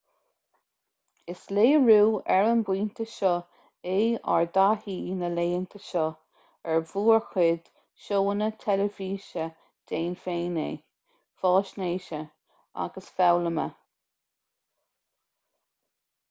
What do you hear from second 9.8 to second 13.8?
déan féin é faisnéise agus foghlama